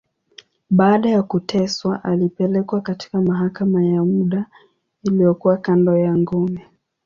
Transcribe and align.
Baada 0.69 1.09
ya 1.09 1.23
kuteswa, 1.23 2.03
alipelekwa 2.03 2.81
katika 2.81 3.21
mahakama 3.21 3.83
ya 3.85 4.03
muda, 4.05 4.45
iliyokuwa 5.03 5.57
kando 5.57 5.97
ya 5.97 6.17
ngome. 6.17 6.67